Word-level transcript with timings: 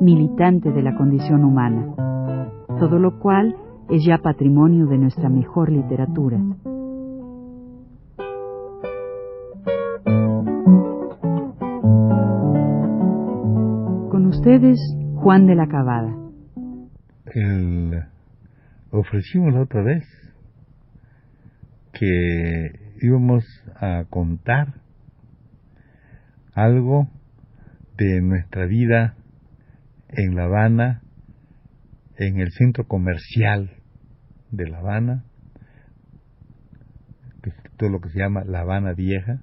militante 0.00 0.70
de 0.70 0.82
la 0.82 0.96
condición 0.96 1.44
humana, 1.44 1.94
todo 2.78 2.98
lo 2.98 3.18
cual 3.18 3.56
es 3.88 4.04
ya 4.04 4.18
patrimonio 4.18 4.86
de 4.86 4.98
nuestra 4.98 5.28
mejor 5.28 5.70
literatura. 5.70 6.38
Con 14.10 14.26
ustedes, 14.26 14.78
Juan 15.16 15.46
de 15.46 15.54
la 15.54 15.66
Cabada. 15.68 16.14
ofrecimos 18.90 19.52
la 19.52 19.62
otra 19.62 19.82
vez 19.82 20.04
que 21.92 22.70
íbamos 23.02 23.44
a 23.76 24.04
contar 24.08 24.74
algo 26.54 27.08
de 27.96 28.20
nuestra 28.20 28.66
vida 28.66 29.14
en 30.10 30.34
La 30.34 30.44
Habana, 30.44 31.02
en 32.16 32.40
el 32.40 32.50
centro 32.52 32.84
comercial 32.84 33.70
de 34.50 34.68
La 34.68 34.78
Habana, 34.78 35.24
que 37.42 37.50
es 37.50 37.56
todo 37.76 37.90
lo 37.90 38.00
que 38.00 38.10
se 38.10 38.18
llama 38.18 38.44
La 38.44 38.60
Habana 38.60 38.94
Vieja, 38.94 39.40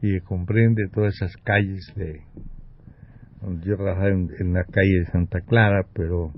y 0.00 0.12
que 0.12 0.20
comprende 0.20 0.88
todas 0.92 1.14
esas 1.14 1.36
calles 1.38 1.92
de... 1.96 2.22
Yo 3.64 3.76
trabajaba 3.76 4.08
en, 4.08 4.52
la 4.52 4.64
calle 4.64 5.00
de 5.00 5.06
Santa 5.12 5.40
Clara, 5.40 5.86
pero 5.94 6.32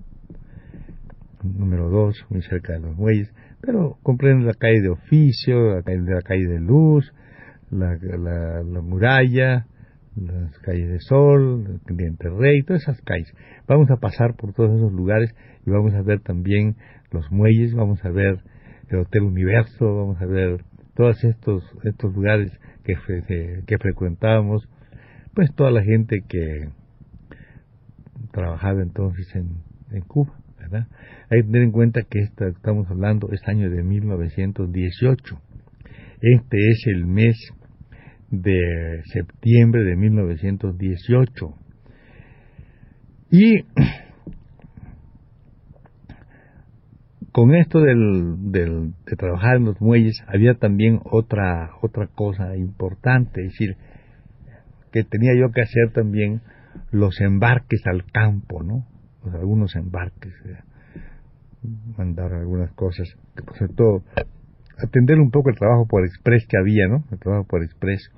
número 1.42 1.88
dos, 1.88 2.16
muy 2.28 2.42
cerca 2.42 2.74
de 2.74 2.80
los 2.80 2.96
muelles, 2.96 3.32
pero 3.62 3.98
comprende 4.02 4.44
la 4.44 4.54
calle 4.54 4.82
de 4.82 4.90
Oficio, 4.90 5.76
la 5.76 5.82
calle, 5.82 6.46
de 6.46 6.60
Luz, 6.60 7.10
la, 7.70 7.96
la 7.96 8.80
muralla, 8.82 9.66
las 10.16 10.58
calles 10.60 10.88
de 10.88 11.00
Sol, 11.00 11.80
Cliente 11.86 12.28
Rey, 12.28 12.62
todas 12.62 12.82
esas 12.82 13.00
calles. 13.02 13.32
Vamos 13.66 13.90
a 13.90 13.96
pasar 13.96 14.34
por 14.36 14.52
todos 14.52 14.76
esos 14.76 14.92
lugares 14.92 15.34
y 15.66 15.70
vamos 15.70 15.94
a 15.94 16.02
ver 16.02 16.20
también 16.20 16.76
los 17.10 17.30
muelles, 17.30 17.74
vamos 17.74 18.04
a 18.04 18.10
ver 18.10 18.40
el 18.88 18.98
Hotel 18.98 19.22
Universo, 19.22 19.94
vamos 19.94 20.20
a 20.20 20.26
ver 20.26 20.64
todos 20.94 21.22
estos, 21.24 21.62
estos 21.84 22.14
lugares 22.14 22.52
que, 22.84 22.94
que 23.66 23.78
frecuentábamos, 23.78 24.68
pues 25.34 25.54
toda 25.54 25.70
la 25.70 25.82
gente 25.82 26.22
que 26.28 26.70
trabajaba 28.32 28.82
entonces 28.82 29.34
en, 29.34 29.62
en 29.92 30.02
Cuba, 30.02 30.34
¿verdad? 30.58 30.86
Hay 31.30 31.42
que 31.42 31.46
tener 31.46 31.62
en 31.62 31.72
cuenta 31.72 32.02
que 32.02 32.20
esta, 32.20 32.48
estamos 32.48 32.88
hablando, 32.90 33.28
este 33.32 33.50
año 33.50 33.70
de 33.70 33.82
1918. 33.82 35.40
Este 36.20 36.56
es 36.70 36.84
el 36.86 37.06
mes 37.06 37.36
de 38.30 39.02
septiembre 39.12 39.82
de 39.84 39.96
1918. 39.96 41.54
Y 43.30 43.62
con 47.32 47.54
esto 47.54 47.80
del, 47.80 48.52
del, 48.52 48.92
de 49.06 49.16
trabajar 49.16 49.56
en 49.56 49.64
los 49.66 49.80
muelles 49.80 50.22
había 50.26 50.54
también 50.54 51.00
otra, 51.04 51.72
otra 51.82 52.06
cosa 52.08 52.56
importante, 52.56 53.42
es 53.42 53.52
decir, 53.52 53.76
que 54.92 55.04
tenía 55.04 55.34
yo 55.38 55.52
que 55.52 55.62
hacer 55.62 55.92
también 55.92 56.42
los 56.90 57.20
embarques 57.20 57.86
al 57.86 58.04
campo, 58.10 58.62
¿no? 58.62 58.86
algunos 59.32 59.76
embarques, 59.76 60.32
eh, 60.46 60.58
mandar 61.96 62.32
algunas 62.32 62.72
cosas, 62.72 63.06
que 63.36 63.42
por 63.42 63.56
cierto 63.56 64.02
atender 64.84 65.18
un 65.18 65.30
poco 65.30 65.50
el 65.50 65.56
trabajo 65.56 65.86
por 65.86 66.04
express 66.04 66.46
que 66.48 66.58
había, 66.58 66.88
¿no? 66.88 67.04
El 67.10 67.18
trabajo 67.18 67.44
por 67.44 67.62
express. 67.62 68.10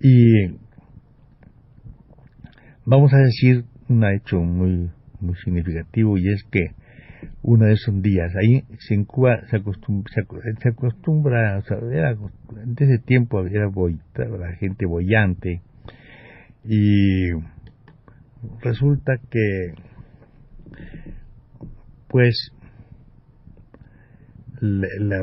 Y 0.00 0.56
vamos 2.84 3.12
a 3.12 3.18
decir 3.18 3.64
un 3.88 4.04
hecho 4.04 4.38
muy, 4.40 4.90
muy 5.20 5.34
significativo 5.44 6.18
y 6.18 6.28
es 6.28 6.42
que 6.50 6.72
uno 7.42 7.66
de 7.66 7.72
esos 7.72 8.00
días, 8.02 8.32
ahí 8.36 8.64
en 8.90 9.04
Cuba 9.04 9.40
se 9.50 9.56
acostumbra, 9.56 10.12
se 10.62 10.70
o 10.70 11.62
sea, 11.62 11.78
era, 11.90 12.16
ese 12.78 12.98
tiempo 12.98 13.44
era 13.46 13.68
la 13.68 14.52
gente 14.56 14.86
bollante 14.86 15.62
y 16.64 17.30
resulta 18.62 19.18
que 19.30 19.74
pues 22.08 22.52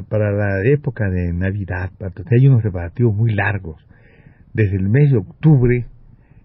para 0.09 0.31
la 0.31 0.63
época 0.65 1.09
de 1.09 1.33
Navidad, 1.33 1.91
hay 2.31 2.47
unos 2.47 2.61
preparativos 2.61 3.15
muy 3.15 3.33
largos. 3.33 3.85
Desde 4.53 4.77
el 4.77 4.89
mes 4.89 5.11
de 5.11 5.17
octubre 5.17 5.85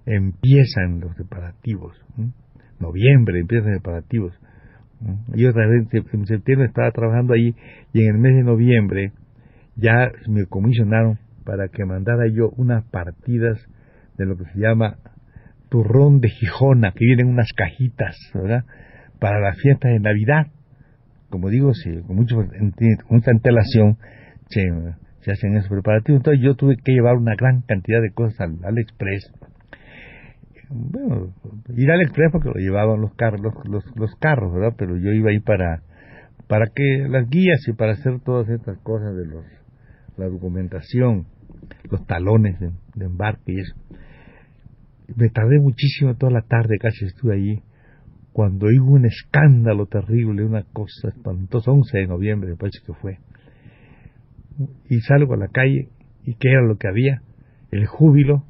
empiezan 0.06 1.00
los 1.00 1.14
preparativos. 1.14 1.96
Noviembre 2.80 3.40
empiezan 3.40 3.72
los 3.72 3.82
preparativos. 3.82 4.34
Yo 5.34 5.50
otra 5.50 5.66
vez 5.66 5.86
en 5.92 6.26
septiembre 6.26 6.68
estaba 6.68 6.90
trabajando 6.90 7.34
ahí 7.34 7.54
y 7.92 8.02
en 8.02 8.16
el 8.16 8.20
mes 8.20 8.34
de 8.36 8.42
noviembre 8.42 9.12
ya 9.76 10.10
me 10.28 10.44
comisionaron 10.46 11.18
para 11.44 11.68
que 11.68 11.84
mandara 11.84 12.26
yo 12.28 12.50
unas 12.56 12.84
partidas 12.90 13.58
de 14.18 14.26
lo 14.26 14.36
que 14.36 14.44
se 14.52 14.58
llama 14.58 14.98
turrón 15.70 16.20
de 16.20 16.28
Gijona, 16.28 16.92
que 16.92 17.04
vienen 17.04 17.28
unas 17.28 17.52
cajitas. 17.56 18.16
Para 19.18 19.40
la 19.40 19.54
fiesta 19.54 19.88
de 19.88 20.00
Navidad 20.00 20.48
como 21.30 21.48
digo, 21.48 21.72
con, 22.06 22.16
mucho, 22.16 22.36
mucha 23.08 23.30
antelación 23.30 23.96
se, 24.48 25.30
hacen 25.30 25.56
esos 25.56 25.70
preparativos. 25.70 26.18
Entonces 26.18 26.42
yo 26.42 26.56
tuve 26.56 26.76
que 26.76 26.92
llevar 26.92 27.16
una 27.16 27.34
gran 27.36 27.62
cantidad 27.62 28.02
de 28.02 28.12
cosas 28.12 28.41
al, 28.41 28.78
Express. 28.78 29.32
Bueno, 30.69 31.32
ir 31.76 31.90
al 31.90 32.02
Express 32.02 32.32
porque 32.32 32.48
lo 32.48 32.54
llevaban 32.54 33.00
los 33.00 33.14
carros, 33.14 33.40
los, 33.40 34.14
carros, 34.16 34.52
¿verdad? 34.52 34.74
Pero 34.76 34.96
yo 34.96 35.12
iba 35.12 35.30
ahí 35.30 35.40
para, 35.40 35.82
para 36.48 36.66
que 36.66 37.06
las 37.08 37.28
guías 37.28 37.66
y 37.66 37.72
para 37.72 37.92
hacer 37.92 38.20
todas 38.20 38.48
estas 38.48 38.78
cosas 38.78 39.16
de 39.16 39.26
los, 39.26 39.44
la 40.16 40.26
documentación, 40.26 41.26
los 41.90 42.04
talones 42.06 42.58
de, 42.60 42.70
de 42.94 43.04
embarque 43.06 43.52
y 43.52 43.60
eso. 43.60 43.74
Me 45.16 45.28
tardé 45.28 45.58
muchísimo 45.58 46.14
toda 46.14 46.32
la 46.32 46.42
tarde, 46.42 46.78
casi 46.78 47.04
estuve 47.04 47.34
allí 47.34 47.62
cuando 48.40 48.68
hubo 48.68 48.92
un 48.92 49.04
escándalo 49.04 49.84
terrible, 49.84 50.46
una 50.46 50.62
cosa 50.72 51.08
espantosa, 51.08 51.72
11 51.72 51.98
de 51.98 52.06
noviembre 52.06 52.48
me 52.48 52.56
parece 52.56 52.78
que 52.86 52.94
fue, 52.94 53.18
y 54.88 54.98
salgo 55.00 55.34
a 55.34 55.36
la 55.36 55.48
calle, 55.48 55.90
y 56.24 56.36
qué 56.36 56.48
era 56.48 56.62
lo 56.62 56.78
que 56.78 56.88
había, 56.88 57.20
el 57.70 57.84
júbilo, 57.84 58.46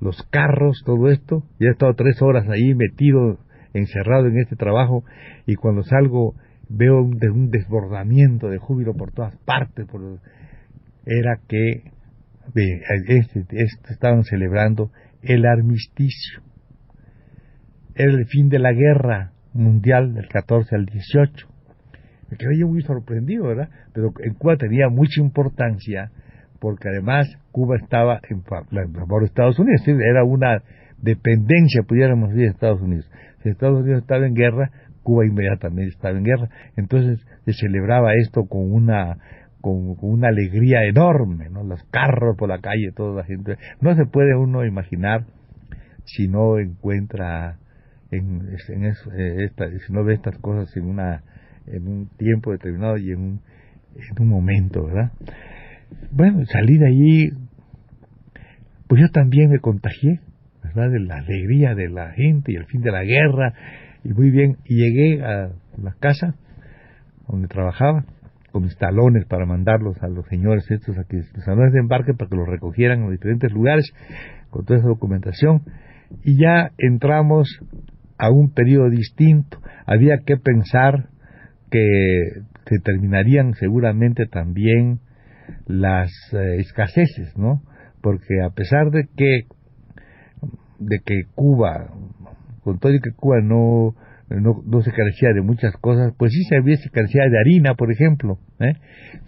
los 0.00 0.16
carros, 0.30 0.82
todo 0.86 1.10
esto, 1.10 1.44
ya 1.60 1.68
he 1.68 1.72
estado 1.72 1.92
tres 1.92 2.22
horas 2.22 2.48
ahí 2.48 2.74
metido, 2.74 3.38
encerrado 3.74 4.28
en 4.28 4.38
este 4.38 4.56
trabajo, 4.56 5.04
y 5.44 5.56
cuando 5.56 5.82
salgo 5.82 6.36
veo 6.70 7.02
un, 7.02 7.50
desbordamiento 7.50 8.48
de 8.48 8.56
júbilo 8.56 8.94
por 8.94 9.12
todas 9.12 9.36
partes, 9.44 9.86
por, 9.86 10.20
era 11.04 11.38
que 11.46 11.92
este, 12.54 13.40
este, 13.50 13.92
estaban 13.92 14.24
celebrando 14.24 14.90
el 15.20 15.44
armisticio 15.44 16.40
era 17.94 18.10
el 18.10 18.26
fin 18.26 18.48
de 18.48 18.58
la 18.58 18.72
guerra 18.72 19.33
mundial 19.54 20.14
del 20.14 20.28
14 20.28 20.74
al 20.74 20.86
18. 20.86 21.48
Me 22.30 22.36
quedé 22.36 22.58
yo 22.58 22.68
muy 22.68 22.82
sorprendido, 22.82 23.46
¿verdad? 23.46 23.68
Pero 23.92 24.12
en 24.20 24.34
Cuba 24.34 24.56
tenía 24.56 24.88
mucha 24.88 25.20
importancia 25.20 26.10
porque 26.60 26.88
además 26.88 27.26
Cuba 27.52 27.76
estaba 27.76 28.20
en 28.28 28.42
favor 28.42 29.20
de 29.20 29.26
Estados 29.26 29.58
Unidos, 29.58 29.82
era 29.86 30.24
una 30.24 30.62
dependencia, 30.98 31.82
pudiéramos 31.82 32.30
decir, 32.30 32.44
de 32.44 32.50
Estados 32.50 32.80
Unidos. 32.80 33.10
Si 33.42 33.50
Estados 33.50 33.82
Unidos 33.82 34.02
estaba 34.02 34.26
en 34.26 34.34
guerra, 34.34 34.70
Cuba 35.02 35.26
inmediatamente 35.26 35.94
estaba 35.94 36.16
en 36.16 36.24
guerra. 36.24 36.48
Entonces 36.76 37.24
se 37.44 37.52
celebraba 37.52 38.14
esto 38.14 38.46
con 38.46 38.72
una 38.72 39.18
con, 39.60 39.96
una 40.00 40.28
alegría 40.28 40.84
enorme, 40.84 41.48
¿no? 41.50 41.62
Los 41.62 41.82
carros 41.84 42.36
por 42.36 42.48
la 42.48 42.58
calle, 42.58 42.92
toda 42.94 43.16
la 43.16 43.24
gente. 43.24 43.56
No 43.80 43.94
se 43.94 44.06
puede 44.06 44.34
uno 44.34 44.64
imaginar 44.64 45.26
si 46.04 46.28
no 46.28 46.58
encuentra 46.58 47.58
en, 48.16 48.56
en 48.68 48.84
eh, 48.84 49.44
esta, 49.44 49.68
si 49.70 49.92
no 49.92 50.04
ve 50.04 50.14
estas 50.14 50.38
cosas 50.38 50.74
en 50.76 50.86
una 50.86 51.22
en 51.66 51.88
un 51.88 52.08
tiempo 52.18 52.52
determinado 52.52 52.98
y 52.98 53.10
en 53.10 53.20
un, 53.20 53.40
en 53.94 54.22
un 54.22 54.28
momento, 54.28 54.84
¿verdad? 54.84 55.12
Bueno, 56.10 56.44
salí 56.46 56.76
de 56.76 56.86
allí, 56.86 57.30
pues 58.86 59.00
yo 59.00 59.08
también 59.08 59.50
me 59.50 59.60
contagié, 59.60 60.20
¿verdad? 60.62 60.90
De 60.90 61.00
la 61.00 61.16
alegría 61.16 61.74
de 61.74 61.88
la 61.88 62.10
gente 62.12 62.52
y 62.52 62.56
el 62.56 62.66
fin 62.66 62.82
de 62.82 62.92
la 62.92 63.02
guerra 63.04 63.54
y 64.04 64.12
muy 64.12 64.30
bien, 64.30 64.58
y 64.66 64.76
llegué 64.76 65.24
a 65.24 65.50
la 65.82 65.94
casa 65.98 66.34
donde 67.26 67.48
trabajaba, 67.48 68.04
con 68.52 68.62
mis 68.62 68.76
talones 68.76 69.24
para 69.26 69.46
mandarlos 69.46 70.00
a 70.02 70.08
los 70.08 70.26
señores 70.28 70.70
estos 70.70 70.96
aquí, 70.98 71.16
los 71.16 71.44
salones 71.44 71.72
de 71.72 71.80
embarque 71.80 72.12
para 72.12 72.28
que 72.28 72.36
los 72.36 72.46
recogieran 72.46 73.02
en 73.02 73.10
diferentes 73.10 73.50
lugares, 73.50 73.92
con 74.50 74.64
toda 74.64 74.78
esa 74.78 74.88
documentación, 74.88 75.62
y 76.22 76.38
ya 76.40 76.70
entramos 76.78 77.48
a 78.18 78.30
un 78.30 78.52
periodo 78.52 78.90
distinto. 78.90 79.58
Había 79.86 80.18
que 80.24 80.36
pensar 80.36 81.08
que 81.70 82.20
se 82.66 82.78
terminarían 82.78 83.54
seguramente 83.54 84.26
también 84.26 85.00
las 85.66 86.10
eh, 86.32 86.56
escaseces, 86.58 87.36
¿no? 87.36 87.62
Porque 88.00 88.42
a 88.42 88.50
pesar 88.50 88.90
de 88.90 89.08
que 89.16 89.46
de 90.78 90.98
que 91.04 91.22
Cuba, 91.34 91.90
con 92.62 92.78
todo 92.78 92.92
y 92.92 93.00
que 93.00 93.12
Cuba 93.12 93.40
no 93.42 93.94
no, 94.30 94.80
se 94.82 94.90
carecía 94.90 95.32
de 95.34 95.42
muchas 95.42 95.76
cosas, 95.76 96.12
pues 96.16 96.32
sí 96.32 96.42
se 96.44 96.56
había 96.56 96.76
carecía 96.92 97.24
de 97.28 97.38
harina, 97.38 97.74
por 97.74 97.92
ejemplo, 97.92 98.38
¿eh? 98.58 98.74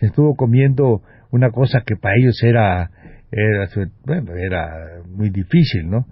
se 0.00 0.06
estuvo 0.06 0.34
comiendo 0.36 1.02
una 1.30 1.50
cosa 1.50 1.82
que 1.86 1.96
para 1.96 2.14
ellos 2.16 2.42
era 2.42 2.90
era 3.30 3.68
bueno, 4.04 4.34
era 4.36 5.02
muy 5.08 5.30
difícil, 5.30 5.90
¿no? 5.90 6.06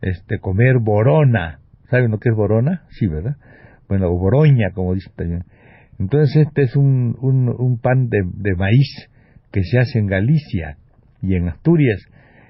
Este 0.00 0.38
comer 0.38 0.78
borona, 0.78 1.60
¿saben 1.90 2.10
lo 2.10 2.18
que 2.18 2.30
es 2.30 2.34
borona? 2.34 2.82
Sí, 2.90 3.06
¿verdad? 3.06 3.36
Bueno, 3.88 4.08
o 4.08 4.18
boroña, 4.18 4.70
como 4.74 4.94
dicen 4.94 5.12
también. 5.16 5.44
Entonces 5.98 6.46
este 6.46 6.62
es 6.62 6.76
un, 6.76 7.16
un, 7.20 7.48
un 7.48 7.78
pan 7.78 8.08
de, 8.08 8.22
de 8.24 8.54
maíz 8.54 9.08
que 9.50 9.62
se 9.64 9.78
hace 9.78 9.98
en 9.98 10.06
Galicia 10.06 10.76
y 11.22 11.34
en 11.34 11.48
Asturias 11.48 12.00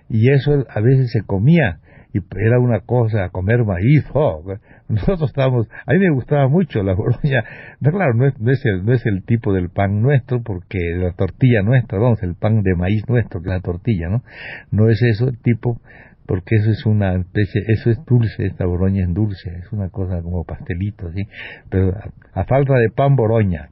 y 0.08 0.30
eso 0.30 0.64
a 0.68 0.80
veces 0.80 1.10
se 1.12 1.22
comía 1.22 1.80
y 2.12 2.20
era 2.38 2.58
una 2.58 2.80
cosa 2.80 3.28
comer 3.30 3.64
maíz 3.64 4.04
oh, 4.14 4.42
nosotros 4.88 5.30
estábamos 5.30 5.68
a 5.86 5.92
mí 5.92 5.98
me 5.98 6.10
gustaba 6.10 6.48
mucho 6.48 6.82
la 6.82 6.94
boroña 6.94 7.44
claro 7.80 8.14
no 8.14 8.26
es, 8.26 8.38
no 8.40 8.50
es, 8.50 8.64
el, 8.64 8.84
no 8.84 8.94
es 8.94 9.04
el 9.04 9.24
tipo 9.24 9.52
del 9.52 9.68
pan 9.68 10.00
nuestro 10.00 10.42
porque 10.42 10.78
la 10.96 11.12
tortilla 11.12 11.62
nuestra 11.62 11.98
vamos 11.98 12.22
el 12.22 12.34
pan 12.34 12.62
de 12.62 12.74
maíz 12.74 13.02
nuestro 13.08 13.40
que 13.40 13.48
es 13.48 13.54
la 13.54 13.60
tortilla 13.60 14.08
no 14.08 14.22
no 14.70 14.88
es 14.88 15.00
eso 15.02 15.28
el 15.28 15.38
tipo 15.38 15.80
porque 16.28 16.56
eso 16.56 16.70
es 16.70 16.84
una 16.84 17.14
especie, 17.14 17.62
eso 17.68 17.90
es 17.90 18.04
dulce, 18.04 18.44
esta 18.44 18.66
boroña 18.66 19.02
es 19.02 19.14
dulce, 19.14 19.48
es 19.48 19.72
una 19.72 19.88
cosa 19.88 20.20
como 20.20 20.44
pastelito, 20.44 21.10
¿sí? 21.10 21.22
Pero 21.70 21.94
a, 22.34 22.44
falta 22.44 22.74
de 22.74 22.90
pan 22.90 23.16
boroña. 23.16 23.70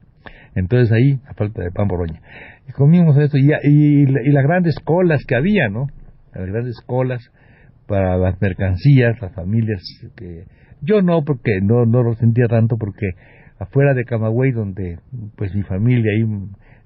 Entonces 0.55 0.91
ahí, 0.91 1.19
a 1.27 1.35
falta 1.35 1.61
de 1.61 1.69
pan 1.69 1.87
boroña. 1.87 2.19
Y 2.67 2.71
comimos 2.71 3.15
esto, 3.19 3.37
y, 3.37 3.51
y, 3.61 4.01
y 4.01 4.31
las 4.31 4.43
grandes 4.43 4.73
colas 4.79 5.23
que 5.27 5.35
había, 5.35 5.69
¿no? 5.69 5.85
Las 6.33 6.47
grandes 6.47 6.81
colas 6.87 7.21
para 7.85 8.17
las 8.17 8.41
mercancías, 8.41 9.21
las 9.21 9.33
familias 9.35 9.83
que... 10.15 10.45
Yo 10.81 11.03
no, 11.03 11.23
porque 11.23 11.61
no, 11.61 11.85
no 11.85 12.01
lo 12.01 12.15
sentía 12.15 12.47
tanto, 12.47 12.77
porque 12.77 13.11
afuera 13.59 13.93
de 13.93 14.03
Camagüey, 14.03 14.51
donde 14.51 14.97
pues 15.35 15.53
mi 15.53 15.61
familia 15.61 16.11
ahí 16.11 16.25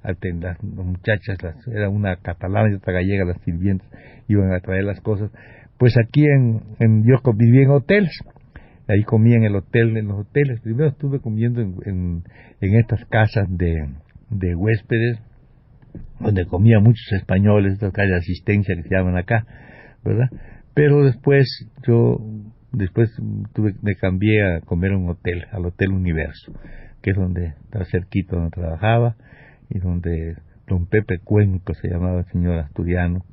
las 0.03 0.63
muchachas, 0.63 1.41
las, 1.43 1.67
era 1.67 1.89
una 1.89 2.15
catalana 2.17 2.71
y 2.71 2.73
otra 2.73 2.93
gallega, 2.93 3.23
las 3.23 3.39
sirvientes, 3.41 3.87
iban 4.27 4.51
a 4.53 4.59
traer 4.59 4.83
las 4.83 4.99
cosas. 4.99 5.31
Pues 5.81 5.95
aquí 5.97 6.23
en, 6.27 6.61
en 6.77 7.03
yo 7.07 7.17
vivía 7.33 7.63
en 7.63 7.71
hoteles, 7.71 8.11
ahí 8.87 9.01
comía 9.01 9.37
en 9.37 9.45
el 9.45 9.55
hotel, 9.55 9.97
en 9.97 10.09
los 10.09 10.19
hoteles. 10.27 10.61
Primero 10.61 10.89
estuve 10.89 11.19
comiendo 11.19 11.59
en, 11.59 12.23
estas 12.59 13.03
casas 13.05 13.47
de, 13.49 13.89
de 14.29 14.53
huéspedes, 14.53 15.17
donde 16.19 16.45
comía 16.45 16.79
muchos 16.79 17.11
españoles, 17.13 17.73
estas 17.73 17.93
casas 17.93 18.11
de 18.11 18.17
asistencia 18.17 18.75
que 18.75 18.83
se 18.83 18.95
llaman 18.95 19.17
acá, 19.17 19.47
¿verdad? 20.05 20.29
Pero 20.75 21.03
después 21.03 21.47
yo, 21.87 22.19
después 22.71 23.09
me 23.81 23.95
cambié 23.95 24.43
a 24.43 24.61
comer 24.61 24.91
en 24.91 24.97
un 24.97 25.09
hotel, 25.09 25.47
al 25.51 25.65
Hotel 25.65 25.93
Universo, 25.93 26.53
que 27.01 27.09
es 27.09 27.17
donde 27.17 27.55
está 27.63 27.85
cerquito 27.85 28.35
donde 28.35 28.51
trabajaba 28.51 29.15
y 29.67 29.79
donde 29.79 30.35
don 30.67 30.85
Pepe 30.85 31.17
Cuenco 31.17 31.73
se 31.73 31.89
llamaba 31.89 32.19
el 32.19 32.25
señor 32.25 32.59
asturiano, 32.59 33.25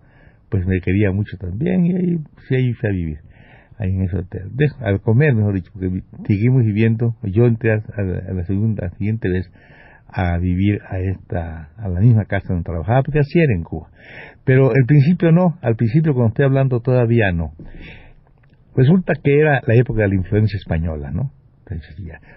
pues 0.48 0.66
me 0.66 0.80
quería 0.80 1.12
mucho 1.12 1.36
también 1.38 1.84
y 1.86 1.96
ahí, 1.96 2.18
sí, 2.48 2.54
ahí 2.54 2.72
fui 2.72 2.88
a 2.88 2.92
vivir, 2.92 3.18
ahí 3.78 3.90
en 3.90 4.02
ese 4.02 4.18
hotel. 4.18 4.50
al 4.80 5.00
comer, 5.00 5.34
mejor 5.34 5.54
dicho, 5.54 5.70
porque 5.72 6.02
seguimos 6.26 6.64
viviendo, 6.64 7.16
yo 7.22 7.46
entré 7.46 7.72
a, 7.72 8.02
la, 8.32 8.44
segunda, 8.44 8.86
a 8.86 8.90
la 8.90 8.96
siguiente 8.96 9.28
vez 9.28 9.50
a 10.08 10.38
vivir 10.38 10.80
a 10.88 10.98
esta, 11.00 11.70
a 11.76 11.88
la 11.88 12.00
misma 12.00 12.24
casa 12.24 12.48
donde 12.48 12.64
trabajaba, 12.64 13.02
porque 13.02 13.18
así 13.18 13.38
era 13.38 13.52
en 13.54 13.62
Cuba. 13.62 13.90
Pero 14.44 14.70
al 14.70 14.86
principio 14.86 15.32
no, 15.32 15.58
al 15.60 15.76
principio 15.76 16.14
cuando 16.14 16.28
estoy 16.28 16.46
hablando 16.46 16.80
todavía 16.80 17.30
no. 17.32 17.52
Resulta 18.74 19.14
que 19.22 19.38
era 19.38 19.60
la 19.66 19.74
época 19.74 20.02
de 20.02 20.08
la 20.08 20.14
influencia 20.14 20.56
española, 20.56 21.10
¿no? 21.10 21.32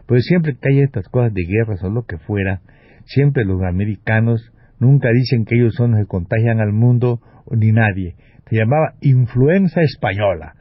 Pues 0.07 0.25
siempre 0.25 0.55
que 0.55 0.69
hay 0.69 0.81
estas 0.81 1.07
cosas 1.07 1.33
de 1.33 1.43
guerras 1.43 1.81
o 1.83 1.89
lo 1.89 2.03
que 2.03 2.17
fuera, 2.17 2.61
siempre 3.05 3.45
los 3.45 3.61
americanos 3.63 4.50
nunca 4.81 5.09
dicen 5.13 5.45
que 5.45 5.55
ellos 5.55 5.73
son 5.75 5.91
los 5.91 6.01
que 6.01 6.07
contagian 6.07 6.59
al 6.59 6.73
mundo 6.73 7.21
ni 7.49 7.71
nadie. 7.71 8.15
Se 8.49 8.57
llamaba 8.57 8.95
influenza 8.99 9.81
española. 9.81 10.55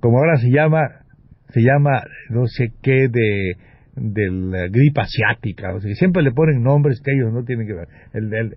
Como 0.00 0.18
ahora 0.18 0.36
se 0.36 0.50
llama, 0.50 0.88
se 1.50 1.60
llama 1.60 2.02
no 2.30 2.46
sé 2.46 2.72
qué 2.82 3.08
de, 3.08 3.56
de 3.94 4.30
la 4.30 4.68
gripe 4.68 5.00
asiática. 5.00 5.78
Siempre 5.94 6.22
le 6.22 6.32
ponen 6.32 6.62
nombres 6.62 7.00
que 7.04 7.12
ellos 7.12 7.32
no 7.32 7.44
tienen 7.44 7.66
que 7.66 7.74
ver. 7.74 7.88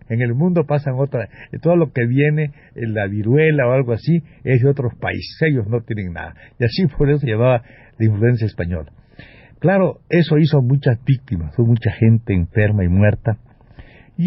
en 0.10 0.22
el 0.22 0.34
mundo 0.34 0.66
pasan 0.66 0.96
otras. 0.98 1.30
Todo 1.62 1.76
lo 1.76 1.92
que 1.92 2.08
viene, 2.08 2.54
la 2.74 3.08
viruela 3.08 3.68
o 3.68 3.74
algo 3.74 3.94
así, 3.94 4.24
es 4.44 4.62
de 4.64 4.70
otros 4.70 4.96
países. 4.96 5.38
Ellos 5.42 5.68
no 5.68 5.82
tienen 5.82 6.14
nada. 6.14 6.34
Y 6.58 6.64
así 6.64 6.88
por 6.98 7.10
eso 7.10 7.20
se 7.20 7.28
llamaba 7.28 7.64
la 8.00 8.46
española. 8.46 8.92
Claro, 9.60 10.00
eso 10.10 10.40
hizo 10.40 10.60
muchas 10.64 10.98
víctimas, 11.06 11.54
hubo 11.60 11.68
mucha 11.68 11.92
gente 11.92 12.34
enferma 12.34 12.84
y 12.84 12.88
muerta, 12.88 13.38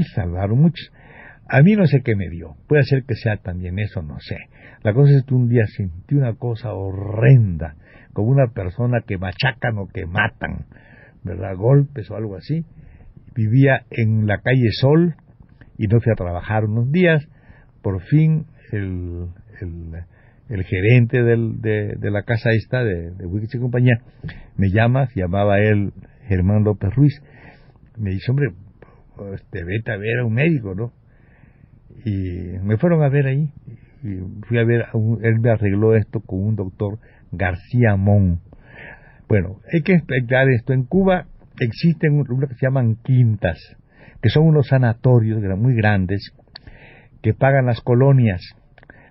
y 0.00 0.04
salvaron 0.04 0.60
muchos. 0.60 0.92
A 1.48 1.62
mí 1.62 1.74
no 1.74 1.86
sé 1.86 2.02
qué 2.02 2.16
me 2.16 2.28
dio, 2.30 2.56
puede 2.68 2.84
ser 2.84 3.04
que 3.04 3.14
sea 3.14 3.36
también 3.36 3.78
eso, 3.78 4.02
no 4.02 4.18
sé. 4.20 4.36
La 4.82 4.92
cosa 4.92 5.12
es 5.14 5.24
que 5.24 5.34
un 5.34 5.48
día 5.48 5.64
sentí 5.66 6.14
una 6.14 6.34
cosa 6.34 6.72
horrenda, 6.72 7.76
como 8.12 8.28
una 8.28 8.48
persona 8.48 9.00
que 9.06 9.18
machacan 9.18 9.78
o 9.78 9.88
que 9.88 10.06
matan, 10.06 10.66
¿verdad? 11.22 11.56
Golpes 11.56 12.10
o 12.10 12.16
algo 12.16 12.36
así. 12.36 12.64
Vivía 13.34 13.84
en 13.90 14.26
la 14.26 14.38
calle 14.38 14.70
Sol 14.80 15.16
y 15.76 15.86
no 15.86 16.00
fui 16.00 16.12
a 16.12 16.16
trabajar 16.16 16.64
unos 16.64 16.90
días. 16.92 17.26
Por 17.82 18.00
fin 18.02 18.46
el, 18.72 19.28
el 20.48 20.64
gerente 20.64 21.22
de, 21.22 21.96
de, 21.96 22.10
la 22.10 22.22
casa 22.22 22.50
esta, 22.52 22.84
de, 22.84 23.10
de 23.10 23.48
y 23.52 23.58
compañía, 23.58 24.00
me 24.56 24.70
llama, 24.70 25.06
se 25.08 25.20
llamaba 25.20 25.58
él 25.60 25.92
Germán 26.28 26.64
López 26.64 26.94
Ruiz, 26.94 27.22
me 27.96 28.10
dice, 28.10 28.30
hombre, 28.30 28.48
este, 29.34 29.64
vete 29.64 29.92
a 29.92 29.96
ver 29.96 30.20
a 30.20 30.24
un 30.24 30.34
médico, 30.34 30.74
¿no? 30.74 30.92
Y 32.04 32.58
me 32.62 32.76
fueron 32.76 33.02
a 33.02 33.08
ver 33.08 33.26
ahí, 33.26 33.50
y 34.02 34.18
fui 34.46 34.58
a 34.58 34.64
ver, 34.64 34.86
él 35.22 35.40
me 35.40 35.50
arregló 35.50 35.94
esto 35.94 36.20
con 36.20 36.40
un 36.40 36.56
doctor 36.56 36.98
García 37.32 37.96
Mon. 37.96 38.40
Bueno, 39.28 39.60
hay 39.72 39.82
que 39.82 39.94
explicar 39.94 40.48
esto, 40.50 40.72
en 40.72 40.84
Cuba 40.84 41.26
existen 41.60 42.24
lo 42.28 42.48
que 42.48 42.54
se 42.54 42.66
llaman 42.66 42.96
quintas, 43.02 43.58
que 44.20 44.28
son 44.28 44.44
unos 44.44 44.68
sanatorios 44.68 45.40
muy 45.58 45.74
grandes, 45.74 46.32
que 47.22 47.32
pagan 47.32 47.66
las 47.66 47.80
colonias, 47.80 48.42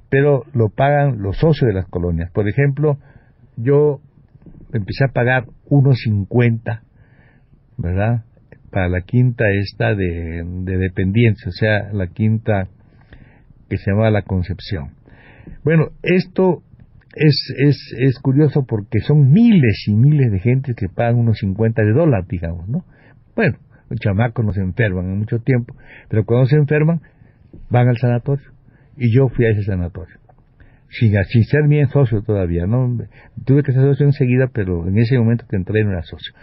pero 0.09 0.43
lo 0.53 0.69
pagan 0.69 1.21
los 1.21 1.37
socios 1.37 1.67
de 1.67 1.73
las 1.73 1.87
colonias. 1.87 2.29
Por 2.31 2.47
ejemplo, 2.47 2.99
yo 3.57 4.01
empecé 4.71 5.05
a 5.05 5.13
pagar 5.13 5.45
1.50, 5.69 6.81
¿verdad? 7.77 8.25
Para 8.73 8.89
la 8.89 9.01
quinta 9.01 9.45
esta 9.51 9.93
de, 9.93 10.43
de 10.43 10.77
dependencia, 10.77 11.47
o 11.47 11.51
sea, 11.51 11.93
la 11.93 12.07
quinta 12.07 12.67
que 13.69 13.77
se 13.77 13.91
llama 13.91 14.09
La 14.09 14.23
Concepción. 14.23 14.95
Bueno, 15.63 15.89
esto 16.01 16.63
es, 17.15 17.53
es, 17.57 17.93
es 17.99 18.19
curioso 18.19 18.65
porque 18.67 18.99
son 18.99 19.31
miles 19.31 19.85
y 19.87 19.93
miles 19.93 20.31
de 20.31 20.39
gente 20.39 20.73
que 20.75 20.89
pagan 20.89 21.17
unos 21.17 21.37
50 21.39 21.83
de 21.83 21.91
dólares, 21.91 22.27
digamos, 22.27 22.67
¿no? 22.67 22.83
Bueno, 23.35 23.57
los 23.89 23.99
chamacos 23.99 24.43
no 24.43 24.53
se 24.53 24.61
enferman 24.61 25.05
en 25.05 25.19
mucho 25.19 25.39
tiempo, 25.39 25.75
pero 26.09 26.25
cuando 26.25 26.47
se 26.47 26.55
enferman, 26.55 27.01
van 27.69 27.87
al 27.87 27.97
sanatorio 27.97 28.51
y 28.97 29.15
yo 29.15 29.27
fui 29.29 29.45
a 29.45 29.49
ese 29.49 29.63
sanatorio. 29.63 30.22
Sin, 30.93 31.11
sin 31.25 31.43
ser 31.43 31.67
bien 31.67 31.89
socio 31.89 32.21
todavía, 32.21 32.67
¿no? 32.67 32.97
Tuve 33.45 33.63
que 33.63 33.71
ser 33.71 33.81
socio 33.81 34.05
enseguida, 34.05 34.47
pero 34.53 34.87
en 34.87 34.97
ese 34.99 35.17
momento 35.17 35.45
que 35.49 35.55
entré 35.55 35.83
no 35.83 35.91
era 35.91 36.03
socio. 36.03 36.33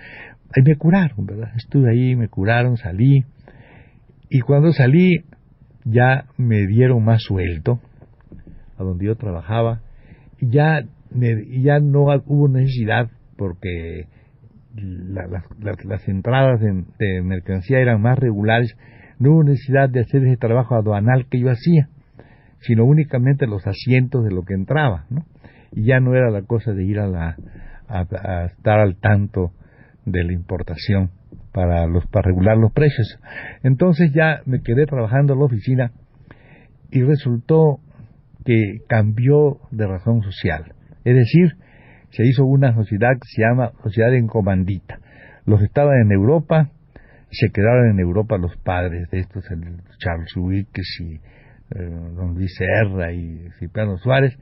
Ahí 0.57 0.65
me 0.65 0.77
curaron, 0.77 1.25
¿verdad? 1.25 1.53
Estuve 1.57 1.91
ahí, 1.91 2.17
me 2.17 2.29
curaron, 2.29 2.77
salí. 2.77 3.25
Y 4.29 4.41
cuando 4.41 4.73
salí, 4.73 5.25
ya 5.85 6.25
me 6.37 6.67
dieron 6.67 7.05
más 7.05 7.23
sueldo 7.23 7.81
a 8.77 8.83
donde 8.83 9.07
yo 9.07 9.15
trabajaba. 9.15 9.83
Y 10.41 10.51
ya, 10.51 10.85
ya 11.13 11.79
no 11.79 12.07
hubo 12.27 12.49
necesidad 12.49 13.09
porque 13.37 14.09
las 14.75 16.09
entradas 16.09 16.61
de, 16.61 16.85
de 16.99 17.23
mercancía 17.23 17.79
eran 17.79 18.03
más 18.03 18.19
regulares. 18.19 18.77
No 19.21 19.35
hubo 19.35 19.45
necesidad 19.45 19.89
de 19.89 20.01
hacer 20.01 20.25
ese 20.25 20.37
trabajo 20.37 20.75
aduanal 20.75 21.27
que 21.31 21.39
yo 21.39 21.51
hacía 21.51 21.89
sino 22.61 22.85
únicamente 22.85 23.47
los 23.47 23.67
asientos 23.67 24.25
de 24.25 24.31
lo 24.31 24.43
que 24.45 24.55
entraba, 24.55 25.07
¿no? 25.11 25.25
Y 25.73 25.85
ya 25.85 26.01
no 26.01 26.15
era 26.15 26.31
la 26.31 26.43
cosa 26.43 26.73
de 26.73 26.85
ir 26.85 26.99
a 26.99 27.07
la 27.07 27.37
a, 27.89 28.45
estar 28.47 28.79
al 28.79 28.97
tanto 28.97 29.53
de 30.05 30.25
la 30.25 30.33
importación 30.33 31.11
para 31.53 31.87
los 31.87 32.07
para 32.07 32.29
regular 32.29 32.57
los 32.57 32.73
precios. 32.73 33.19
Entonces 33.63 34.13
ya 34.15 34.43
me 34.47 34.63
quedé 34.63 34.87
trabajando 34.87 35.33
en 35.33 35.41
la 35.41 35.45
oficina 35.47 35.93
y 36.91 37.03
resultó 37.03 37.81
que 38.45 38.79
cambió 38.89 39.61
de 39.71 39.87
razón 39.87 40.23
social. 40.23 40.75
Es 41.05 41.15
decir, 41.15 41.57
se 42.11 42.27
hizo 42.27 42.45
una 42.45 42.75
sociedad 42.75 43.13
que 43.13 43.29
se 43.35 43.43
llama 43.43 43.73
Sociedad 43.83 44.15
en 44.15 44.27
Comandita. 44.27 44.99
Los 45.45 45.63
estaban 45.63 46.01
en 46.01 46.13
Europa, 46.13 46.71
se 47.31 47.51
quedaron 47.51 47.91
en 47.91 48.01
Europa 48.01 48.37
los 48.39 48.57
padres 48.57 49.09
de 49.11 49.21
estos, 49.21 49.49
el 49.51 49.83
Charles 49.99 50.35
Wickes 50.37 51.01
y 51.01 51.21
don 51.71 52.35
Luis 52.35 52.55
Serra 52.57 53.13
y 53.13 53.49
Cipriano 53.59 53.97
Suárez, 53.99 54.37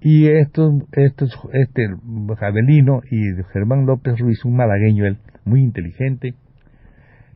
y 0.00 0.28
estos, 0.28 0.72
estos, 0.92 1.30
este 1.52 1.86
Javelino 2.38 3.00
y 3.10 3.20
Germán 3.52 3.84
López 3.86 4.18
Ruiz, 4.18 4.44
un 4.44 4.56
malagueño 4.56 5.06
él, 5.06 5.18
muy 5.44 5.60
inteligente, 5.60 6.34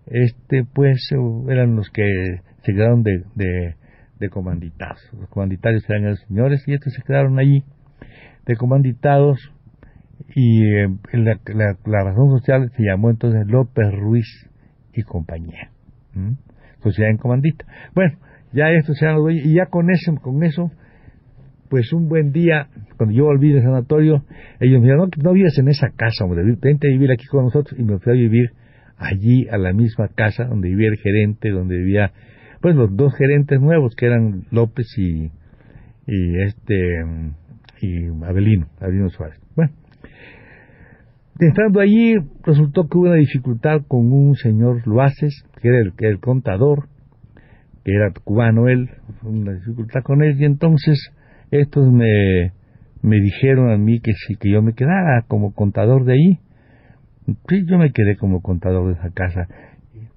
este 0.07 0.65
pues 0.65 1.09
eran 1.49 1.77
los 1.77 1.91
que 1.91 2.41
se 2.63 2.73
quedaron 2.73 3.03
de, 3.03 3.25
de, 3.35 3.75
de 4.19 4.29
comanditados. 4.31 5.01
Los 5.19 5.29
comanditarios 5.29 5.89
eran 5.89 6.11
los 6.11 6.21
señores 6.21 6.63
y 6.67 6.75
estos 6.75 6.95
se 6.95 7.03
quedaron 7.03 7.39
allí 7.39 7.65
de 8.47 8.57
comanditados 8.57 9.39
y 10.35 10.65
eh, 10.65 10.89
la, 11.13 11.39
la, 11.85 12.05
razón 12.05 12.39
social 12.39 12.71
se 12.77 12.83
llamó 12.83 13.11
entonces 13.11 13.47
López 13.47 13.93
Ruiz 13.93 14.27
y 14.93 15.03
compañía. 15.03 15.71
Sociedad 16.83 17.11
en 17.11 17.17
comandita. 17.17 17.65
Bueno, 17.95 18.19
ya 18.55 18.71
esto 18.71 18.95
se 18.95 19.07
y 19.33 19.55
ya 19.55 19.67
con 19.67 19.91
eso, 19.91 20.15
con 20.23 20.43
eso, 20.43 20.71
pues 21.69 21.93
un 21.93 22.09
buen 22.09 22.31
día, 22.33 22.69
cuando 22.97 23.15
yo 23.15 23.25
volví 23.25 23.53
del 23.53 23.63
sanatorio, 23.63 24.25
ellos 24.61 24.81
me 24.81 24.87
dijeron, 24.87 25.11
no, 25.17 25.23
no 25.23 25.33
vives 25.33 25.59
en 25.59 25.69
esa 25.69 25.91
casa, 25.91 26.25
hombre, 26.25 26.43
vente 26.61 26.89
a 26.89 26.91
vivir 26.91 27.11
aquí 27.11 27.27
con 27.27 27.45
nosotros, 27.45 27.79
y 27.79 27.83
me 27.83 27.99
fui 27.99 28.13
a 28.13 28.17
vivir 28.17 28.51
allí 28.97 29.49
a 29.49 29.59
la 29.59 29.73
misma 29.73 30.09
casa 30.09 30.45
donde 30.45 30.69
vivía 30.69 30.89
el 30.89 30.99
gerente, 30.99 31.51
donde 31.51 31.77
vivía, 31.77 32.13
pues 32.61 32.77
los 32.77 32.95
dos 32.97 33.13
gerentes 33.17 33.61
nuevos, 33.61 33.95
que 33.97 34.07
eran 34.07 34.45
López 34.51 34.87
y, 34.97 35.31
y 36.07 36.43
este, 36.47 36.77
y 37.81 38.07
Abelino, 38.25 38.69
Abelino 38.81 39.09
Suárez. 39.09 39.41
Bueno, 39.57 39.73
estando 41.41 41.81
allí, 41.81 42.15
resultó 42.45 42.89
que 42.89 42.99
hubo 42.99 43.07
una 43.07 43.17
dificultad 43.17 43.83
con 43.89 44.13
un 44.13 44.37
señor 44.37 44.87
Loaces, 44.87 45.45
que 45.61 45.69
era 45.69 45.79
el, 45.81 45.93
el 45.99 46.21
contador, 46.21 46.89
que 47.85 47.95
era 47.95 48.11
cubano 48.25 48.69
él, 48.69 48.91
una 49.23 49.53
dificultad 49.53 50.03
con 50.03 50.23
él, 50.23 50.41
y 50.41 50.45
entonces 50.45 51.13
estos 51.51 51.93
me, 51.93 52.53
me 53.03 53.21
dijeron 53.21 53.71
a 53.71 53.77
mí 53.77 54.01
que 54.01 54.13
sí, 54.15 54.37
que 54.37 54.51
yo 54.51 54.63
me 54.63 54.73
quedara 54.73 55.23
como 55.29 55.55
contador 55.55 56.05
de 56.05 56.15
ahí. 56.15 56.39
Sí, 57.49 57.65
yo 57.67 57.79
me 57.79 57.93
quedé 57.93 58.17
como 58.17 58.43
contador 58.43 58.87
de 58.89 58.95
esa 58.95 59.11
casa, 59.11 59.49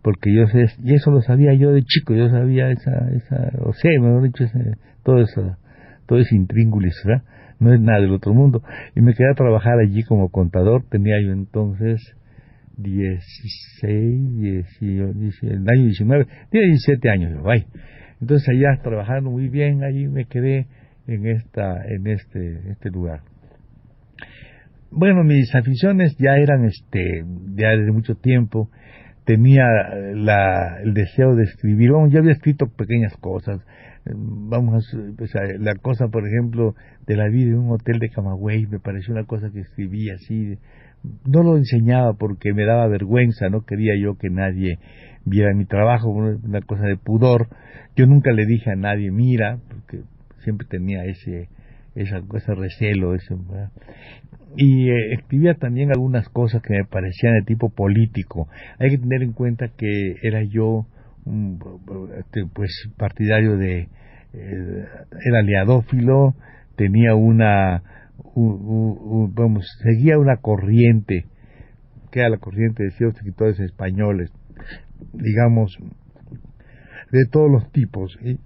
porque 0.02 0.34
yo 0.34 0.48
sé, 0.48 0.66
y 0.84 0.96
eso 0.96 1.12
lo 1.12 1.22
sabía 1.22 1.54
yo 1.54 1.72
de 1.72 1.84
chico, 1.84 2.14
yo 2.14 2.30
sabía 2.30 2.72
esa, 2.72 3.10
esa, 3.12 3.52
o 3.60 3.74
sé, 3.74 3.90
mejor 4.00 4.24
dicho, 4.24 4.46
todo 5.04 5.22
eso, 5.22 5.58
todo 6.06 6.20
ese 6.20 6.36
intríngulis, 6.36 6.96
¿verdad? 7.06 7.24
No 7.60 7.74
es 7.74 7.82
nada 7.82 8.02
del 8.02 8.12
otro 8.12 8.34
mundo. 8.34 8.62
Y 8.96 9.02
me 9.02 9.14
quedé 9.14 9.32
a 9.32 9.36
trabajar 9.36 9.80
allí 9.80 10.04
como 10.04 10.30
contador, 10.30 10.84
tenía 10.90 11.20
yo 11.22 11.32
entonces 11.32 12.16
16, 12.78 14.40
18, 14.40 15.14
el 15.42 15.70
año 15.70 15.84
19, 15.84 16.26
tenía 16.52 16.68
17 16.68 17.10
años, 17.10 17.32
yo, 17.34 17.42
Entonces 18.22 18.50
allá 18.50 18.82
trabajando 18.84 19.32
muy 19.32 19.50
bien, 19.50 19.84
allí 19.84 20.08
me 20.08 20.26
quedé 20.26 20.68
en 21.08 21.26
esta, 21.28 21.84
en 21.88 22.08
este, 22.08 22.72
este 22.72 22.90
lugar. 22.90 23.22
Bueno, 24.92 25.24
mis 25.24 25.54
aficiones 25.54 26.16
ya 26.18 26.38
eran 26.38 26.66
este, 26.66 27.24
ya 27.56 27.70
desde 27.72 27.92
mucho 27.92 28.16
tiempo, 28.16 28.70
tenía 29.26 29.66
la, 30.14 30.80
el 30.82 30.94
deseo 30.94 31.36
de 31.36 31.44
escribir, 31.44 31.92
bueno, 31.92 32.08
ya 32.08 32.20
había 32.20 32.32
escrito 32.32 32.68
pequeñas 32.68 33.14
cosas, 33.18 33.60
vamos 34.16 34.76
a, 34.76 35.16
pues, 35.18 35.32
la 35.60 35.76
cosa, 35.76 36.08
por 36.08 36.26
ejemplo, 36.26 36.76
de 37.06 37.16
la 37.16 37.28
vida 37.28 37.52
en 37.52 37.60
un 37.60 37.72
hotel 37.72 38.00
de 38.00 38.10
Camagüey, 38.10 38.68
me 38.68 38.80
pareció 38.80 39.14
una 39.14 39.26
cosa 39.26 39.50
que 39.52 39.60
escribí 39.60 40.10
así, 40.10 40.58
no 41.25 41.44
lo 41.44 41.58
enseñaba 41.58 42.13
porque 42.13 42.54
me 42.54 42.66
daba 42.66 42.88
vergüenza, 42.88 43.50
no 43.50 43.66
quería 43.66 43.94
yo 44.01 44.18
que 44.18 44.30
nadie 44.30 44.80
viera 45.25 45.54
mi 45.54 45.66
trabajo, 45.66 46.10
una 46.10 46.62
cosa 46.62 46.84
de 46.84 46.98
pudor. 46.98 47.48
Yo 47.96 48.06
nunca 48.06 48.32
le 48.32 48.46
dije 48.46 48.72
a 48.72 48.75
nadie, 48.75 49.12
mira, 49.12 49.60
porque 49.70 50.01
siempre 50.44 50.68
tenía 50.70 51.04
ese 51.06 51.50
esa, 51.96 52.22
ese 52.36 52.54
recelo, 52.54 53.16
ese, 53.16 53.36
y 54.56 54.89
eh, 54.89 55.13
escribía 55.13 55.56
también 55.56 55.92
algunas 55.92 56.30
cosas 56.30 56.62
que 56.62 56.74
me 56.74 56.86
parecían 56.86 57.34
de 57.34 57.42
tipo 57.42 57.70
político. 57.70 58.48
Hay 58.80 58.92
que 58.92 58.98
tener 58.98 59.24
en 59.24 59.34
cuenta 59.34 59.70
que 59.70 60.16
era 60.22 60.42
yo 60.44 60.86
un, 61.25 61.60
este, 62.18 62.46
pues 62.54 62.72
partidario 62.98 63.58
de 63.58 63.88
eh, 64.34 64.86
era 65.25 65.39
aliadófilo, 65.39 66.36
tenía 66.75 67.16
una 67.16 67.84
vamos, 69.34 69.66
seguía 69.84 70.18
una 70.18 70.38
corriente, 70.38 71.26
que 72.12 72.20
era 72.20 72.30
la 72.30 72.38
corriente 72.38 72.84
de 72.84 72.92
ciertos 72.92 73.18
escritores 73.20 73.60
españoles, 73.60 74.32
digamos, 75.14 75.78
de 77.12 77.26
todos 77.32 77.52
los 77.52 77.72
tipos. 77.72 78.18
Y 78.22 78.40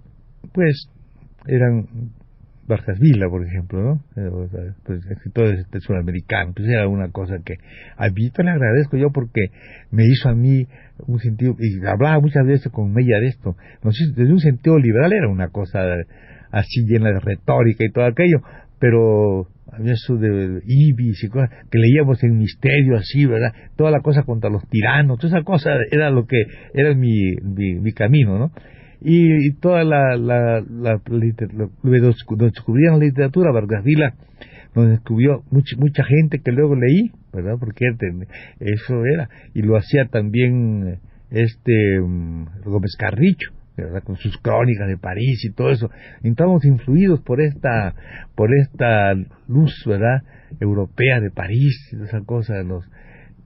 pues 0.52 0.88
eran 1.46 1.86
Vargas 2.66 2.98
Vila, 3.00 3.28
por 3.28 3.44
ejemplo, 3.44 3.82
¿no? 3.82 3.94
Eh, 4.16 4.72
pues, 4.84 5.04
escritores 5.10 5.66
sudamericanos, 5.80 6.54
pues 6.54 6.68
era 6.68 6.86
una 6.88 7.10
cosa 7.10 7.38
que 7.44 7.54
a 7.96 8.08
Vito 8.08 8.42
le 8.42 8.50
agradezco 8.50 8.96
yo 8.96 9.10
porque 9.10 9.46
me 9.90 10.04
hizo 10.06 10.28
a 10.28 10.34
mí 10.34 10.66
un 11.06 11.18
sentido, 11.18 11.56
y 11.58 11.84
hablaba 11.84 12.20
muchas 12.20 12.46
veces 12.46 12.70
con 12.70 12.96
ella 12.98 13.18
de 13.20 13.28
esto, 13.28 13.56
desde 13.82 14.32
un 14.32 14.38
sentido 14.38 14.78
liberal 14.78 15.12
era 15.12 15.28
una 15.28 15.48
cosa 15.48 15.80
así 16.52 16.84
llena 16.86 17.08
de 17.10 17.20
retórica 17.20 17.84
y 17.84 17.90
todo 17.90 18.04
aquello, 18.04 18.38
pero 18.82 19.46
eso 19.84 20.16
de 20.16 20.60
Ibis 20.66 21.22
y 21.22 21.28
cosas 21.28 21.50
que 21.70 21.78
leíamos 21.78 22.20
en 22.24 22.36
misterio 22.36 22.96
así, 22.96 23.26
¿verdad? 23.26 23.52
Toda 23.76 23.92
la 23.92 24.00
cosa 24.00 24.24
contra 24.24 24.50
los 24.50 24.68
tiranos, 24.68 25.20
toda 25.20 25.38
esa 25.38 25.44
cosa 25.44 25.70
era 25.92 26.10
lo 26.10 26.26
que 26.26 26.46
era 26.74 26.92
mi, 26.92 27.36
mi, 27.44 27.92
camino, 27.92 28.40
¿no? 28.40 28.50
Y, 29.00 29.52
toda 29.60 29.84
la, 29.84 30.16
la, 30.16 30.64
la, 30.68 31.00
descubrían 31.84 32.98
la 32.98 33.04
literatura, 33.04 33.52
Vargas 33.52 33.84
Vila 33.84 34.14
nos 34.74 34.88
descubrió 34.88 35.44
mucha, 35.52 35.76
mucha 35.76 36.02
gente 36.02 36.40
que 36.40 36.50
luego 36.50 36.74
leí, 36.74 37.12
¿verdad? 37.32 37.54
Porque 37.60 37.84
eso 38.58 39.04
era, 39.06 39.28
y 39.54 39.62
lo 39.62 39.76
hacía 39.76 40.06
también 40.06 40.98
este 41.30 42.00
mm, 42.00 42.64
Gómez 42.64 42.96
Carricho, 42.98 43.52
con 44.04 44.16
sus 44.16 44.36
crónicas 44.38 44.88
de 44.88 44.98
París 44.98 45.44
y 45.44 45.52
todo 45.52 45.70
eso. 45.70 45.90
Estábamos 46.22 46.64
influidos 46.64 47.20
por 47.20 47.40
esta, 47.40 47.94
por 48.34 48.54
esta 48.54 49.14
luz, 49.48 49.72
¿verdad? 49.86 50.22
Europea 50.60 51.20
de 51.20 51.30
París, 51.30 51.74
esa 51.92 52.20
cosa, 52.20 52.62
los, 52.62 52.84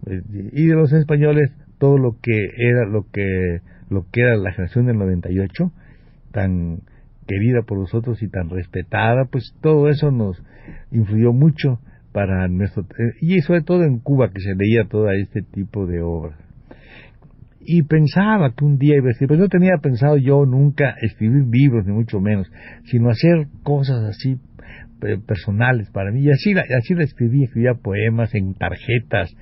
y 0.06 0.66
de 0.66 0.74
los 0.74 0.92
españoles, 0.92 1.52
todo 1.78 1.98
lo 1.98 2.16
que 2.20 2.50
era, 2.56 2.86
lo 2.86 3.06
que, 3.10 3.60
lo 3.90 4.06
que 4.10 4.22
era 4.22 4.36
la 4.36 4.52
generación 4.52 4.86
del 4.86 4.98
98, 4.98 5.72
tan 6.32 6.80
querida 7.26 7.62
por 7.62 7.78
nosotros 7.78 8.22
y 8.22 8.28
tan 8.28 8.50
respetada, 8.50 9.24
pues 9.26 9.54
todo 9.60 9.88
eso 9.88 10.10
nos 10.10 10.42
influyó 10.90 11.32
mucho 11.32 11.80
para 12.12 12.48
nuestro, 12.48 12.86
y 13.20 13.40
sobre 13.40 13.62
todo 13.62 13.84
en 13.84 13.98
Cuba 13.98 14.30
que 14.32 14.40
se 14.40 14.54
leía 14.54 14.88
todo 14.88 15.10
este 15.10 15.42
tipo 15.42 15.86
de 15.86 16.00
obras 16.00 16.45
y 17.66 17.82
pensaba 17.82 18.52
que 18.54 18.64
un 18.64 18.78
día 18.78 18.96
iba 18.96 19.08
a 19.08 19.10
escribir, 19.10 19.28
pero 19.30 19.42
no 19.42 19.48
tenía 19.48 19.76
pensado 19.82 20.16
yo 20.16 20.46
nunca 20.46 20.94
escribir 21.02 21.46
libros, 21.50 21.84
ni 21.86 21.92
mucho 21.92 22.20
menos, 22.20 22.50
sino 22.84 23.10
hacer 23.10 23.48
cosas 23.62 24.04
así 24.04 24.38
personales 25.26 25.90
para 25.90 26.10
mí. 26.10 26.22
Y 26.22 26.30
así, 26.30 26.54
así 26.54 26.94
la 26.94 27.04
escribí, 27.04 27.44
escribía 27.44 27.74
poemas 27.74 28.34
en 28.34 28.54
tarjetas 28.54 29.34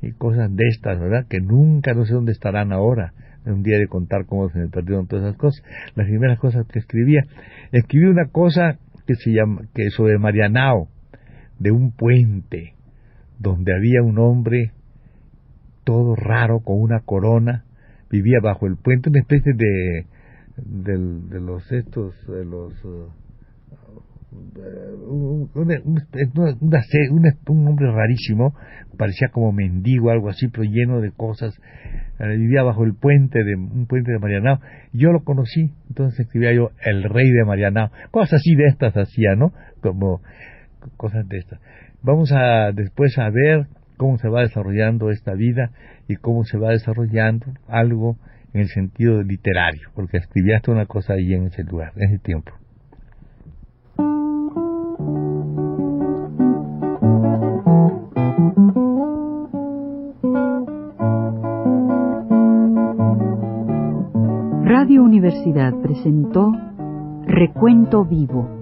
y 0.00 0.12
cosas 0.12 0.54
de 0.54 0.64
estas, 0.68 0.98
¿verdad? 0.98 1.26
Que 1.28 1.40
nunca, 1.40 1.92
no 1.94 2.04
sé 2.04 2.14
dónde 2.14 2.32
estarán 2.32 2.72
ahora. 2.72 3.12
Un 3.44 3.64
día 3.64 3.76
de 3.76 3.88
contar 3.88 4.24
cómo 4.26 4.48
se 4.50 4.58
me 4.60 4.68
perdieron 4.68 5.08
todas 5.08 5.24
esas 5.24 5.36
cosas. 5.36 5.64
Las 5.96 6.06
primeras 6.06 6.38
cosas 6.38 6.64
que 6.68 6.78
escribía. 6.78 7.24
Escribí 7.72 8.06
una 8.06 8.26
cosa 8.26 8.78
que 9.06 9.16
se 9.16 9.32
llama, 9.32 9.62
que 9.74 9.90
sobre 9.90 10.16
Marianao, 10.18 10.88
de 11.58 11.72
un 11.72 11.90
puente, 11.90 12.74
donde 13.40 13.74
había 13.74 14.02
un 14.02 14.18
hombre 14.18 14.70
todo 15.84 16.14
raro 16.14 16.60
con 16.60 16.80
una 16.80 17.00
corona 17.00 17.64
vivía 18.12 18.38
bajo 18.40 18.66
el 18.66 18.76
puente, 18.76 19.08
una 19.08 19.20
especie 19.20 19.54
de, 19.54 20.06
de, 20.56 21.40
los 21.40 21.72
estos, 21.72 22.14
de 22.28 22.44
los... 22.44 22.72
Un, 24.34 25.50
un, 25.54 27.68
hombre 27.68 27.92
rarísimo, 27.92 28.54
parecía 28.96 29.28
como 29.28 29.52
mendigo, 29.52 30.10
algo 30.10 30.30
así, 30.30 30.48
pero 30.48 30.64
lleno 30.64 31.02
de 31.02 31.10
cosas. 31.10 31.54
Eh, 32.18 32.36
vivía 32.38 32.62
bajo 32.62 32.84
el 32.84 32.94
puente 32.94 33.44
de 33.44 33.56
un 33.56 33.86
puente 33.86 34.10
de 34.10 34.18
Marianao. 34.18 34.58
Yo 34.94 35.12
lo 35.12 35.22
conocí, 35.24 35.72
entonces 35.88 36.20
escribía 36.20 36.54
yo 36.54 36.70
el 36.82 37.04
rey 37.04 37.30
de 37.30 37.44
Marianao. 37.44 37.90
Cosas 38.10 38.40
así 38.40 38.54
de 38.54 38.68
estas 38.68 38.96
hacía, 38.96 39.34
¿no? 39.36 39.52
Como 39.82 40.22
cosas 40.96 41.28
de 41.28 41.36
estas. 41.36 41.60
Vamos 42.02 42.32
a 42.32 42.72
después 42.72 43.18
a 43.18 43.28
ver 43.28 43.66
cómo 43.98 44.16
se 44.18 44.28
va 44.28 44.40
desarrollando 44.40 45.10
esta 45.10 45.34
vida 45.34 45.72
y 46.12 46.16
cómo 46.16 46.44
se 46.44 46.58
va 46.58 46.70
desarrollando 46.70 47.46
algo 47.68 48.16
en 48.52 48.60
el 48.60 48.68
sentido 48.68 49.22
literario, 49.22 49.88
porque 49.94 50.18
escribías 50.18 50.66
una 50.68 50.86
cosa 50.86 51.14
ahí 51.14 51.32
en 51.32 51.46
ese 51.46 51.64
lugar, 51.64 51.92
en 51.96 52.10
ese 52.10 52.18
tiempo. 52.18 52.52
Radio 64.64 65.02
Universidad 65.02 65.72
presentó 65.82 66.52
Recuento 67.26 68.04
Vivo. 68.04 68.61